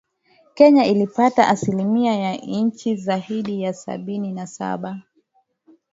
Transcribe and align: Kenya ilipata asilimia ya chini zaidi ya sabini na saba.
Kenya 0.53 0.85
ilipata 0.85 1.47
asilimia 1.47 2.15
ya 2.15 2.37
chini 2.71 2.95
zaidi 2.95 3.61
ya 3.63 3.73
sabini 3.73 4.31
na 4.31 4.47
saba. 4.47 5.01